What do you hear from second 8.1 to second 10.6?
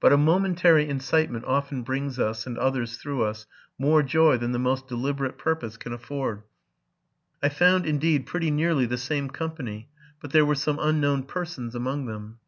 pretty nearly the same company; but there were